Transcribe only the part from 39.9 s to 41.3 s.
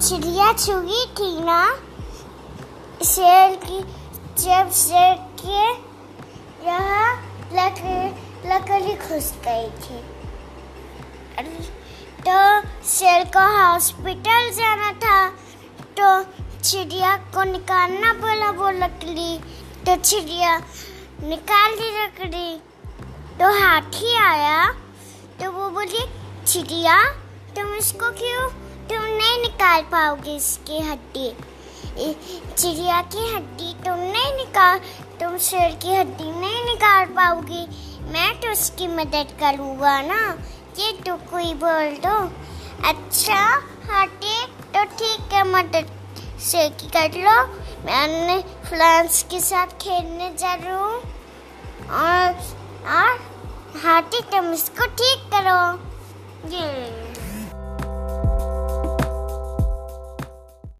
ना ये तो